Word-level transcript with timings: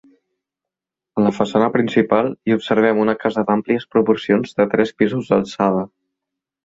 En 1.19 1.25
la 1.27 1.33
façana 1.39 1.67
principal 1.75 2.31
hi 2.49 2.55
observem 2.57 3.03
una 3.03 3.15
casa 3.25 3.43
d'àmplies 3.51 3.85
proporcions 3.97 4.57
de 4.61 4.67
tres 4.73 4.95
pisos 5.03 5.31
d'alçada. 5.35 5.85